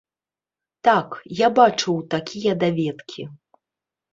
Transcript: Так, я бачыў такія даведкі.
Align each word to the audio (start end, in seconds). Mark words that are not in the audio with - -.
Так, 0.87 1.09
я 1.45 1.49
бачыў 1.61 1.99
такія 2.15 2.53
даведкі. 2.65 3.21